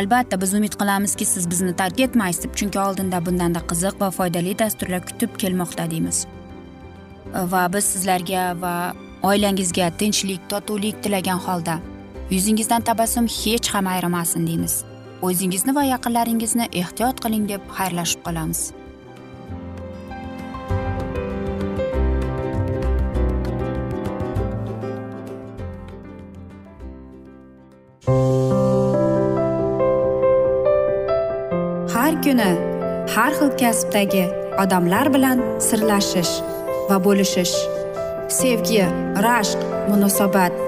albatta 0.00 0.40
biz 0.40 0.54
umid 0.54 0.74
qilamizki 0.80 1.24
siz 1.24 1.50
bizni 1.50 1.76
tark 1.76 2.00
etmaysiz 2.06 2.44
deb 2.44 2.56
chunki 2.60 2.80
oldinda 2.86 3.20
bundanda 3.26 3.60
qiziq 3.70 4.00
va 4.00 4.10
foydali 4.18 4.58
dasturlar 4.58 5.04
kutib 5.10 5.36
kelmoqda 5.42 5.90
deymiz. 5.90 6.24
Va 7.52 7.62
biz 7.74 7.84
sizlarga 7.92 8.48
va 8.64 8.74
oilangizga 9.22 9.90
tinchlik 10.00 10.50
totuvlik 10.50 11.02
tilagan 11.02 11.40
holda 11.46 11.80
yuzingizdan 12.30 12.82
tabassum 12.82 13.26
hech 13.26 13.68
ham 13.74 13.86
ayrimasin 13.86 14.46
deymiz. 14.46 14.84
O'zingizni 15.22 15.74
va 15.74 15.84
yaqinlaringizni 15.84 16.66
ehtiyot 16.80 17.20
qiling 17.24 17.48
deb 17.48 17.62
xayrlashib 17.78 18.20
qolamiz. 18.26 18.60
Har 31.94 32.12
kuni 32.24 32.50
har 33.14 33.32
xil 33.40 33.50
kasbdagi 33.62 34.24
odamlar 34.62 35.12
bilan 35.14 35.44
sirlashish 35.68 36.34
va 36.90 36.96
bo'lishish. 37.06 37.56
Sevgi 38.38 38.84
rashq 39.26 39.60
munosabat 39.90 40.67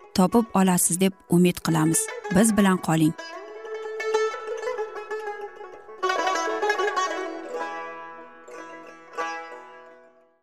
topib 0.15 0.45
olasiz 0.53 0.99
deb 0.99 1.13
umid 1.29 1.57
qilamiz. 1.65 1.99
Biz 2.35 2.57
bilan 2.57 2.77
qoling. 2.77 3.13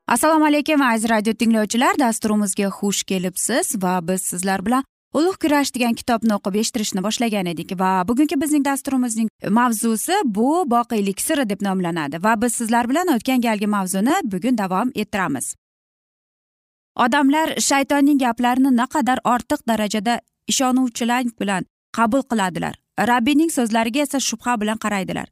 Assalomu 0.09 0.47
alaykum 0.47 0.83
aziz 0.83 1.11
radio 1.11 1.33
tinglovchilar. 1.35 1.99
Dasturimizga 1.99 2.69
xush 2.79 3.03
kelibsiz 3.05 3.75
va 3.83 3.99
biz 4.09 4.23
sizlar 4.23 4.67
bilan 4.67 4.85
ulug' 5.15 5.37
kurash 5.43 5.73
degan 5.75 5.95
kitobni 6.01 6.33
o'qib 6.37 6.57
eshittirishni 6.63 7.03
boshlagan 7.07 7.47
edik 7.53 7.75
va 7.81 7.91
bugungi 8.09 8.41
bizning 8.41 8.65
dasturimizning 8.65 9.29
mavzusi 9.59 10.17
bu 10.25 10.65
boqiylik 10.75 11.21
siri 11.21 11.49
deb 11.51 11.65
nomlanadi 11.69 12.25
va 12.25 12.35
biz 12.43 12.61
sizlar 12.61 12.89
bilan 12.91 13.15
o'tgan 13.17 13.41
galgi 13.47 13.67
mavzuni 13.77 14.21
bugun 14.25 14.59
davom 14.59 14.93
ettiramiz. 14.95 15.55
Odamlar 17.05 17.49
shaytonning 17.69 18.19
gaplarini 18.19 18.71
naqadar 18.77 19.19
ortiq 19.25 19.61
darajada 19.71 20.21
ishonuvchilik 20.53 21.41
bilan 21.41 21.67
qabul 21.97 22.23
qiladilar. 22.31 22.75
Rabbiyning 23.11 23.51
so'zlariga 23.57 24.01
esa 24.07 24.19
shubha 24.29 24.61
bilan 24.61 24.79
qaraydilar. 24.85 25.29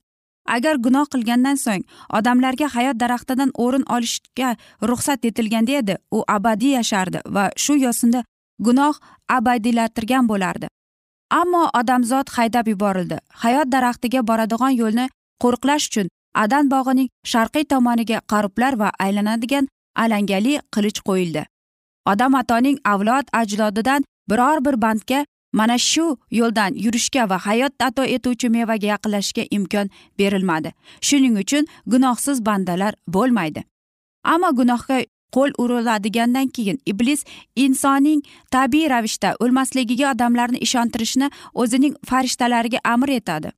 Agar 0.57 0.75
gunoh 0.87 1.07
qilgandan 1.13 1.59
so'ng 1.65 1.83
odamlarga 2.19 2.69
hayot 2.77 2.97
daraxtidan 3.03 3.51
o'rin 3.65 3.85
olishga 3.97 4.51
ruxsat 4.91 5.25
etilganda 5.31 5.73
edi 5.83 5.97
u 6.17 6.23
abadiy 6.37 6.77
yashardi 6.79 7.21
va 7.37 7.45
shu 7.65 7.75
yo'sinda 7.87 8.21
gunoh 8.67 8.95
abadiylatirgan 9.39 10.29
bo'lardi. 10.33 10.67
Ammo 11.41 11.63
odamzod 11.81 12.31
haydab 12.37 12.69
yuborildi. 12.73 13.19
Hayot 13.43 13.73
daraxtiga 13.75 14.21
boradigan 14.29 14.79
yo'lni 14.83 15.09
qo'riqlash 15.43 15.87
uchun 15.91 16.13
adan 16.45 16.71
bog'ining 16.75 17.09
sharqiy 17.33 17.65
tomoniga 17.73 18.19
qaruplar 18.33 18.73
va 18.83 18.89
aylanadigan 19.07 19.69
alangali 20.05 20.55
qilich 20.75 21.01
qo'yildi. 21.09 21.43
Odam 22.13 22.35
atoning 22.35 22.79
avlod 22.93 23.27
ajdodidan 23.33 24.05
biror 24.31 24.65
bir 24.65 24.83
bandga 24.83 25.27
mana 25.53 25.79
shu 25.79 26.07
yo'ldan 26.31 26.75
yurishga 26.85 27.29
va 27.31 27.39
hayot 27.47 27.73
ato 27.89 28.05
etuvchi 28.17 28.49
mevaga 28.57 28.87
yaqinlashishga 28.93 29.45
imkon 29.57 29.91
berilmadi. 30.19 30.73
Shuning 31.01 31.37
uchun 31.43 31.65
gunohsiz 31.87 32.47
bandalar 32.47 32.95
bo'lmaydi. 33.15 33.65
Ammo 34.25 34.51
gunohga 34.61 34.99
qo'l 35.37 35.51
uriladigandan 35.63 36.49
keyin 36.57 36.79
iblis 36.93 37.25
insonning 37.65 38.21
tabiiy 38.55 38.91
ravishda 38.95 39.31
o'lmasligiga 39.41 40.11
odamlarni 40.15 40.59
ishontirishni 40.67 41.31
o'zining 41.55 41.95
farishtalariga 42.11 42.79
amr 42.85 43.09
etadi. 43.19 43.53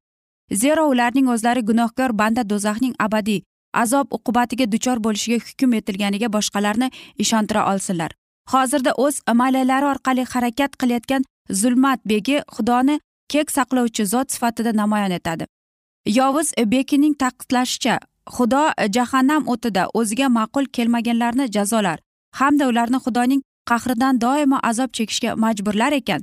Zero 0.63 0.89
ularning 0.93 1.29
o'zlari 1.35 1.63
gunohkor 1.71 2.19
banda 2.21 2.43
do'zaxning 2.51 2.95
abadiy 3.07 3.43
azob 3.83 4.07
uqubatiga 4.17 4.67
duchor 4.73 4.99
bo'lishiga 5.07 5.39
hukm 5.49 5.75
etilganiga 5.81 6.33
boshqalarni 6.37 6.91
ishontira 7.25 7.67
olsinlar. 7.73 8.11
Hozirda 8.53 8.93
o'z 9.05 9.21
malalari 9.41 9.87
orqali 9.93 10.25
harakat 10.33 10.73
qilayotgan 10.81 11.23
zulmat 11.61 12.01
begi 12.11 12.37
xudoni 12.55 13.01
kek 13.33 13.51
saqlovchi 13.57 14.05
zot 14.13 14.33
sifatida 14.33 14.73
namoyon 14.81 15.11
etadi. 15.19 15.45
Yovuz 16.19 16.49
bekining 16.73 17.15
ta'kidlashicha 17.23 17.99
xudo 18.37 18.63
jahannam 18.97 19.43
o'tida 19.53 19.83
o'ziga 19.99 20.29
ma'qul 20.39 20.65
kelmaganlarni 20.77 21.47
jazolar 21.57 21.99
hamda 22.41 22.65
ularni 22.71 22.99
xudoning 23.05 23.43
qahridan 23.71 24.21
doimo 24.21 24.59
azob 24.71 24.91
chekishga 24.97 25.31
majburlar 25.45 25.93
ekan. 26.01 26.21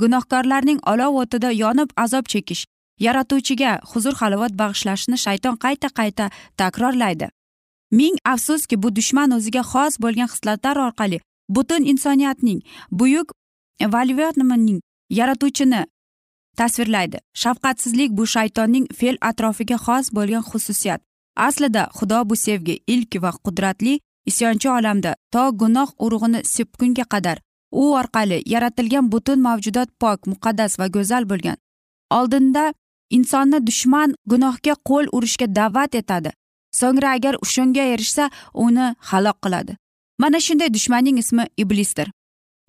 Gunohkorlarning 0.00 0.80
olov 0.92 1.12
o'tida 1.22 1.50
yonib 1.62 1.90
azob 2.04 2.24
chekish 2.32 2.64
yaratuvchiga 3.06 3.72
huzur 3.90 4.14
halovat 4.20 4.52
bag'ishlashni 4.60 5.16
shayton 5.24 5.56
qayta 5.64 5.88
qayta 5.98 6.30
takrorlaydi. 6.60 7.26
Ming 7.98 8.16
afsuski 8.32 8.76
bu 8.82 8.88
dushman 8.96 9.30
o'ziga 9.36 9.62
xos 9.72 9.94
bo'lgan 10.04 10.28
xislatlar 10.32 10.76
orqali 10.86 11.18
butun 11.48 11.84
insoniyatning 11.84 12.60
buyuk 12.90 13.32
valvernmaning 13.80 14.80
yaratuvchini 15.10 15.86
tasvirlaydi. 16.56 17.18
Shafqatsizlik 17.34 18.10
bu 18.10 18.26
shaytonning 18.26 18.86
fe'l 18.98 19.16
atrofiga 19.20 19.76
xos 19.76 20.06
bo'lgan 20.16 20.42
xususiyat. 20.50 21.00
Aslida 21.36 21.88
xudo 21.98 22.30
bu 22.30 22.36
sevgi 22.36 22.80
ilk 22.86 23.22
va 23.22 23.30
qudratli 23.44 24.00
isyonchi 24.26 24.68
olamda 24.70 25.14
to 25.32 25.50
gunoh 25.60 25.88
urug'ini 26.04 26.40
sepgunga 26.44 27.04
qadar 27.12 27.38
u 27.72 27.82
orqali 28.00 28.42
yaratilgan 28.46 29.12
butun 29.12 29.38
mavjudot 29.40 29.88
pok 30.00 30.26
muqaddas 30.26 30.78
va 30.78 30.86
go'zal 30.86 31.24
bo'lgan. 31.30 31.56
Oldinda 32.10 32.74
insonni 33.10 33.58
dushman 33.66 34.14
gunohga 34.26 34.74
qo'l 34.88 35.06
urishga 35.16 35.46
da'vat 35.58 35.94
etadi. 35.94 36.30
So'ngra 36.80 37.08
agar 37.16 37.34
shunga 37.52 37.84
erishsa 37.94 38.30
uni 38.54 38.86
halok 39.10 39.38
qiladi. 39.44 39.76
Mana 40.18 40.40
shunday 40.40 40.74
dushmanning 40.74 41.18
ismi 41.18 41.44
iblisdir. 41.56 42.08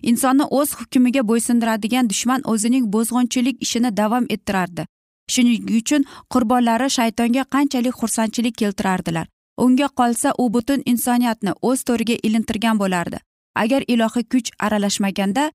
Insonni 0.02 0.44
o'z 0.58 0.74
hukmiga 0.78 1.22
bo'ysundiradigan 1.30 2.10
dushman 2.10 2.40
o'zining 2.52 2.84
bo'zg'unchilik 2.94 3.56
ishini 3.66 3.96
davom 3.96 4.24
ettirardi. 4.34 4.86
Shuning 5.32 5.70
uchun 5.80 6.04
qurbonlari 6.32 6.88
shaytonga 6.98 7.44
qanchalik 7.54 7.94
xursandchilik 8.00 8.54
keltirardilar. 8.62 9.26
Unga 9.64 9.88
qolsa 10.00 10.34
u 10.38 10.52
butun 10.54 10.82
insoniyatni 10.92 11.52
o'z 11.62 11.82
to'riga 11.88 12.16
ilintirgan 12.22 12.76
bo'lardi. 12.82 13.18
Agar 13.62 13.82
ilohiy 13.88 14.24
kuch 14.32 14.48
aralashmaganda 14.58 15.50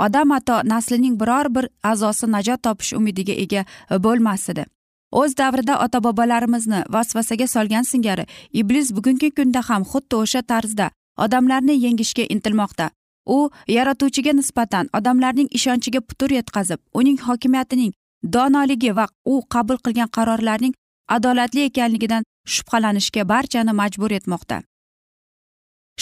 odam 0.00 0.32
ato 0.32 0.60
naslining 0.64 1.16
biror 1.20 1.46
bir 1.54 1.68
a'zosi 1.90 2.26
najot 2.34 2.62
topish 2.66 2.92
umidiga 2.98 3.34
ega 3.44 3.64
bo'lmas 4.06 4.48
edi 4.52 4.64
o'z 5.20 5.36
davrida 5.40 5.74
ota 5.84 5.98
bobolarimizni 6.06 6.80
vasvasaga 6.96 7.46
solgan 7.54 7.84
singari 7.90 8.24
iblis 8.62 8.92
bugungi 8.96 9.30
kunda 9.38 9.60
ham 9.68 9.82
xuddi 9.92 10.16
o'sha 10.22 10.42
tarzda 10.52 10.86
odamlarni 11.16 11.74
yengishga 11.84 12.24
intilmoqda. 12.34 12.90
U 13.26 13.50
yaratuvchiga 13.68 14.32
nisbatan 14.32 14.88
odamlarning 14.98 15.48
ishonchiga 15.58 16.00
putur 16.00 16.30
yetkazib 16.30 16.80
uning 16.94 17.18
hokimiyatining 17.26 17.92
donoligi 18.22 18.96
va 18.96 19.06
u 19.24 19.42
qabul 19.54 19.78
qilgan 19.84 20.10
qarorlarning 20.16 20.74
adolatli 21.16 21.64
ekanligidan 21.70 22.24
shubhalanishga 22.54 23.28
barchani 23.32 23.72
majbur 23.80 24.10
etmoqda. 24.18 24.62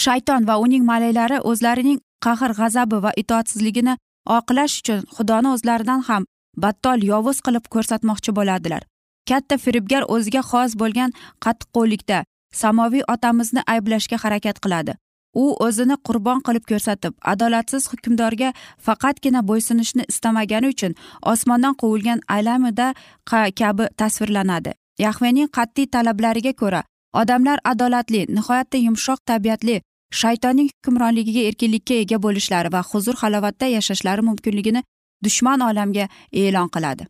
Shayton 0.03 0.47
va 0.47 0.55
uning 0.65 0.83
malaylari 0.91 1.39
o'zlarining 1.51 1.99
qahr 2.25 2.51
g'azabi 2.59 3.01
va 3.05 3.11
itoatsizligini 3.21 3.97
oqlash 4.37 4.75
uchun 4.81 5.01
xudoni 5.15 5.49
o'zlaridan 5.55 6.01
ham 6.09 6.25
battol 6.63 7.03
yovuz 7.11 7.41
qilib 7.45 7.65
ko'rsatmoqchi 7.73 8.35
bo'ladilar 8.39 8.83
katta 9.29 9.57
firibgar 9.63 10.03
o'ziga 10.15 10.41
xos 10.51 10.75
bo'lgan 10.81 11.15
qattiqqo'llikda 11.45 12.19
samoviy 12.51 13.03
otamizni 13.07 13.61
ayblashga 13.67 14.17
harakat 14.23 14.59
qiladi. 14.59 14.93
U 15.33 15.43
o'zini 15.65 15.95
qurbon 16.07 16.39
qilib 16.47 16.65
ko'rsatib 16.71 17.13
adolatsiz 17.31 17.87
hukmdorga 17.91 18.53
faqatgina 18.85 19.41
bo'ysunishni 19.49 20.03
istamagani 20.11 20.71
uchun 20.73 20.95
osmondan 21.31 21.75
quvilgan 21.81 22.19
aylamida 22.35 22.93
kabi 23.31 23.85
tasvirlanadi. 23.97 24.71
Yahvening 25.05 25.49
qat'iy 25.57 25.87
talablariga 25.95 26.53
ko'ra 26.61 26.81
odamlar 27.13 27.59
adolatli 27.71 28.25
nihoyatda 28.37 28.77
yumshoq 28.87 29.19
tabiatli 29.25 29.81
shaytonning 30.21 30.69
hukmronligiga 30.73 31.45
erkinlikka 31.49 31.93
ega 32.03 32.17
bo'lishlari 32.25 32.73
va 32.75 32.81
huzur 32.91 33.15
halovatda 33.21 33.65
yashashlari 33.77 34.21
mumkinligini 34.29 34.83
dushman 35.23 35.61
olamga 35.69 36.05
e'lon 36.33 36.69
qiladi. 36.75 37.03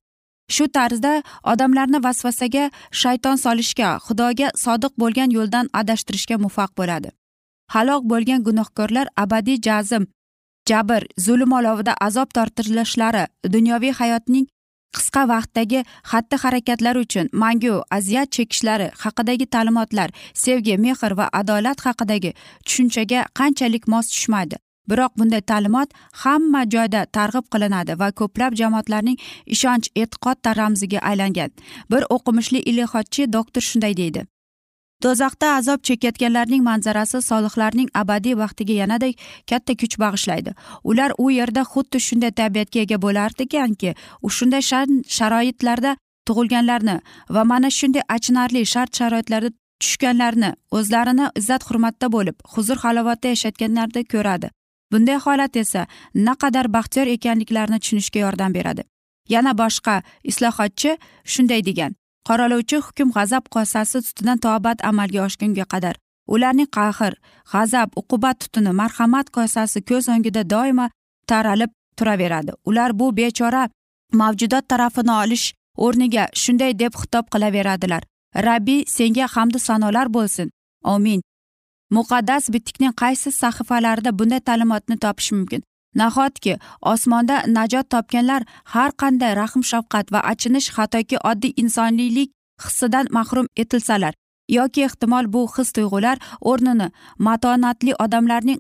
Shu 0.56 0.68
tarzda 0.78 1.14
odamlarni 1.52 2.00
vasvasaga 2.06 2.66
shayton 3.02 3.38
solishga 3.46 3.90
xudoga 4.06 4.48
sodiq 4.66 4.94
bo'lgan 5.02 5.30
yo'ldan 5.38 5.66
adashtirishga 5.82 6.36
muvaffaq 6.44 6.72
bo'ladi. 6.80 7.10
Halok 7.74 8.04
bo'lgan 8.12 8.46
gunohkorlar 8.48 9.08
abadiy 9.24 9.58
jazm 9.68 10.04
jabr 10.70 11.02
zulm 11.26 11.52
olovida 11.60 11.94
azob 12.08 12.30
tortilishlari 12.38 13.24
dunyoviy 13.56 13.94
hayotning 14.00 14.46
qisqa 14.96 15.24
vaqtdagi 15.34 15.84
xatti 16.12 16.36
harakatlari 16.44 17.00
uchun 17.06 17.30
mangu 17.44 17.74
aziyat 17.98 18.32
chekishlari 18.38 18.88
haqidagi 19.04 19.46
ta'limotlar 19.56 20.10
sevgi 20.44 20.78
mehr 20.86 21.14
va 21.20 21.30
adolat 21.42 21.80
haqidagi 21.86 22.32
tushunchaga 22.66 23.20
qanchalik 23.40 23.88
mos 23.94 24.06
tushmaydi? 24.14 24.58
Biroq 24.90 25.14
bunday 25.20 25.42
ta'limot 25.52 25.90
hamma 26.24 26.64
joyda 26.74 27.06
targ'ib 27.18 27.46
qilinadi 27.54 28.00
va 28.02 28.10
ko'plab 28.20 28.58
jamoatlarning 28.62 29.18
ishonch 29.56 29.88
e'tiqod 30.02 30.38
ramziga 30.60 31.00
aylangan. 31.12 31.50
Bir 31.92 32.04
o'qimishli 32.16 32.60
ilihotchi 32.72 33.34
doktor 33.34 33.62
shunday 33.62 33.98
deydi. 34.02 34.26
Do'zaxda 35.04 35.48
azob 35.58 35.80
chekayotganlarning 35.88 36.64
manzarasi 36.64 37.22
solihlarning 37.22 37.90
abadiy 38.02 38.36
baxtiga 38.42 38.74
yanada 38.82 39.08
katta 39.50 39.76
kuch 39.82 39.96
bag'ishlaydi. 40.04 40.52
Ular 40.84 41.12
u 41.24 41.30
yerda 41.32 41.64
xuddi 41.74 42.02
shunday 42.08 42.32
tabiatga 42.42 42.80
ega 42.86 42.98
bo'lardiganki 43.06 43.94
shunday 44.38 44.64
sharoitlarda 45.18 45.96
tug'ilganlarni 46.28 46.98
va 47.36 47.44
mana 47.52 47.70
shunday 47.80 48.04
achinarli 48.16 48.66
shart 48.74 48.92
sharoitlarda 49.00 49.50
tushganlarni 49.82 50.52
o'zlarini 50.78 51.32
izzat 51.40 51.64
hurmatda 51.70 52.08
bo'lib 52.16 52.48
huzur 52.54 52.78
halovatda 52.86 53.28
yashayotganlarda 53.34 54.04
ko'radi. 54.14 54.50
Bunday 54.92 55.18
holat 55.26 55.56
esa 55.64 55.88
naqadar 56.16 56.74
baxtiyor 56.74 57.08
ekanliklarini 57.16 57.80
tushunishga 57.80 58.20
yordam 58.20 58.54
beradi. 58.54 58.84
Yana 59.30 59.58
boshqa 59.62 60.02
islohotchi 60.24 60.98
shunday 61.34 61.62
degan. 61.70 61.92
Qoralovchi 62.28 62.78
hukm 62.86 63.10
g'azab 63.16 63.44
qosasi 63.56 63.98
tutidan 64.06 64.38
tobat 64.46 64.78
amalga 64.90 65.20
oshgunga 65.28 65.66
qadar 65.74 65.96
ularning 66.34 66.70
qahr 66.78 67.14
g'azab 67.52 67.90
uqubat 68.02 68.40
tutuni 68.42 68.72
marhamat 68.82 69.28
kosasi 69.36 69.80
ko'z 69.90 70.06
o'ngida 70.14 70.44
doimo 70.54 70.86
taralib 71.30 71.72
turaveradi. 71.98 72.52
Ular 72.70 72.92
bu 73.00 73.08
bechora 73.20 73.64
mavjudot 74.22 74.66
tarafini 74.72 75.14
olish 75.24 75.46
o'rniga 75.86 76.24
shunday 76.42 76.72
deb 76.82 76.94
xitob 77.02 77.26
qilaveradilar. 77.34 78.04
Rabbiy 78.48 78.86
senga 78.96 79.26
hamdu 79.36 79.60
sanolar 79.68 80.08
bo'lsin. 80.16 80.48
Omin. 80.94 81.22
Muqaddas 81.96 82.50
bitikning 82.54 82.94
qaysi 83.02 83.32
sahifalarida 83.42 84.12
bunday 84.20 84.42
ta'limotni 84.48 84.98
topish 85.04 85.32
mumkin? 85.32 85.62
Nahotki 85.96 86.54
osmonda 86.82 87.44
najot 87.48 87.90
topganlar 87.94 88.42
har 88.74 88.92
qanday 89.02 89.34
rahm 89.42 89.62
shafqat 89.72 90.12
va 90.14 90.20
achinish 90.32 90.70
hattoki 90.78 91.18
oddiy 91.32 91.54
insoniylik 91.64 92.30
hissidan 92.64 93.06
mahrum 93.12 93.48
etilsalar 93.62 94.14
yoki 94.58 94.84
ehtimol 94.88 95.26
bu 95.34 95.42
his 95.56 95.70
tuyg'ular 95.76 96.18
o'rnini 96.52 96.88
matonatli 97.28 97.94
odamlarning 98.06 98.60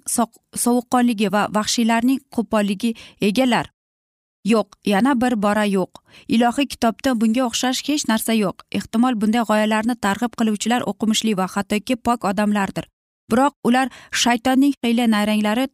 sovuqqonligi 0.63 1.27
va 1.35 1.43
vahshiylarning 1.57 2.19
qo'polligi 2.35 2.91
egallar 3.29 3.69
yo'q 4.45 4.67
yana 4.85 5.21
bir 5.21 5.33
bora 5.43 5.65
yo'q. 5.65 5.91
Ilohiy 6.35 6.67
kitobda 6.73 7.13
bunga 7.21 7.43
o'xshash 7.47 7.81
hech 7.87 8.05
narsa 8.11 8.33
yo'q. 8.33 8.63
Ehtimol 8.71 9.19
bunday 9.21 9.43
g'oyalarni 9.49 9.95
targ'ib 10.05 10.33
qiluvchilar 10.39 10.85
o'qimishli 10.91 11.35
va 11.39 11.47
hattoki 11.55 11.95
pok 11.95 12.25
odamlardir. 12.31 12.85
Biroq 13.31 13.53
ular 13.63 13.87
shaytonning 14.23 14.73
hiyla 14.85 15.05
nayranglari 15.15 15.67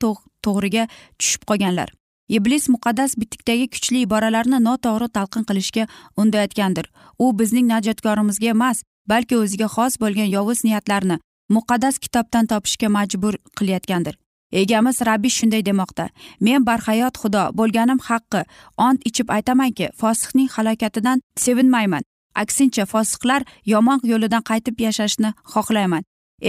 to'g'riga 0.46 0.88
tushib 1.20 1.46
qolganlar. 1.50 1.90
Iblis 2.38 2.70
muqaddas 2.74 3.12
bitikdagi 3.22 3.68
kuchli 3.74 4.02
iboralarni 4.08 4.60
noto'g'ri 4.68 5.08
talqin 5.18 5.44
qilishga 5.50 5.88
undayotgandir. 6.18 6.86
U 7.24 7.26
bizning 7.40 7.68
najotkorimizga 7.74 8.50
emas 8.56 8.84
balki 9.12 9.38
o'ziga 9.38 9.68
xos 9.76 10.00
bo'lgan 10.04 10.30
yovuz 10.36 10.64
niyatlarni 10.68 11.20
muqaddas 11.50 12.00
kitobdan 12.00 12.46
topishga 12.52 12.90
majbur 12.90 13.38
qilayotgandir. 13.58 14.16
Egamiz 14.52 15.02
rabbiy 15.02 15.30
shunday 15.38 15.62
demoqda. 15.66 16.10
Men 16.40 16.66
barhayot 16.66 17.16
xudo 17.22 17.44
bo'lganim 17.60 18.00
haqqi. 18.10 18.42
Ont 18.78 19.00
ichib 19.10 19.30
aytamanki 19.38 19.90
fosiqning 20.02 20.50
halokatidan 20.56 21.22
sevinmayman. 21.44 22.04
Aksincha 22.36 22.86
fosiqlar 22.94 23.42
yomon 23.66 24.00
yo'lidan 24.12 24.44
qaytib 24.50 24.80
yashashni 24.88 25.34
xohlayman. 25.54 26.04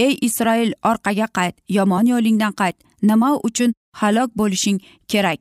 Ey 0.05 0.13
isroil 0.27 0.71
orqaga 0.91 1.27
qayt 1.37 1.55
yomon 1.77 2.05
yo'lingdan 2.13 2.53
qayt. 2.61 2.77
Nima 3.09 3.29
uchun 3.47 3.73
halok 4.01 4.29
bo'lishing 4.39 4.79
kerak? 5.11 5.39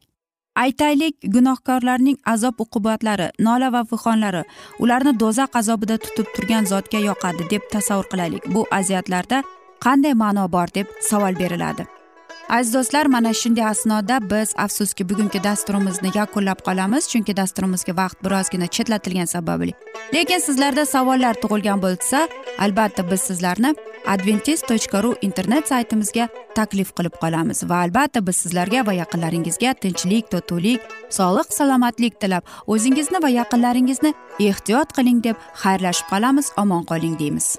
Aytaylik 0.65 1.17
gunohkorlarning 1.35 2.17
azob 2.33 2.61
uqubatlari 2.65 3.27
nola 3.47 3.69
va 3.75 3.83
fig'onlari 3.91 4.43
ularni 4.83 5.13
do'zax 5.23 5.51
azobida 5.61 5.97
tutib 6.05 6.33
turgan 6.37 6.65
zotga 6.73 7.03
yoqadi 7.09 7.51
deb 7.53 7.69
tasavvur 7.75 8.09
qilaylik. 8.13 8.49
Bu 8.55 8.65
aziyatlarda 8.79 9.43
qanday 9.85 10.15
ma'no 10.23 10.49
bor 10.57 10.69
deb 10.79 10.87
savol 11.11 11.35
beriladi. 11.43 11.85
Aziz 12.49 12.75
do'stlar 12.75 13.07
mana 13.07 13.33
shunday 13.33 13.65
asnoda 13.65 14.31
biz 14.31 14.55
afsuski 14.57 15.09
bugungi 15.09 15.45
dasturimizni 15.45 16.11
yakunlab 16.15 16.61
qolamiz 16.67 17.09
chunki 17.13 17.37
dasturimizga 17.37 17.97
vaqt 17.97 18.25
birozgina 18.25 18.67
chetlatilgani 18.67 19.27
sababli. 19.27 19.73
Lekin 20.15 20.39
sizlarda 20.39 20.87
savollar 20.87 21.35
tug'ilgan 21.43 21.83
bo'lsa 21.83 22.29
albatta 22.59 23.11
biz 23.11 23.21
sizlarni 23.21 23.75
adventis 24.07 24.61
tochka 24.71 25.03
ru 25.03 25.15
internet 25.23 25.69
saytimizga 25.69 26.29
taklif 26.55 26.93
qilib 26.97 27.15
qolamiz 27.23 27.65
va 27.71 27.81
albatta 27.87 28.27
biz 28.27 28.37
sizlarga 28.37 28.87
va 28.87 28.93
yaqinlaringizga 29.03 29.75
tinchlik 29.83 30.31
totuvlik 30.31 30.81
sog'lik 31.19 31.49
salomatlik 31.59 32.21
tilab 32.21 32.45
o'zingizni 32.67 33.23
va 33.23 33.31
yaqinlaringizni 33.41 34.15
ehtiyot 34.51 34.95
qiling 34.97 35.25
deb 35.27 35.37
xayrlashib 35.65 36.07
qolamiz 36.13 36.53
omon 36.63 36.85
qoling 36.85 37.19
deymiz. 37.19 37.59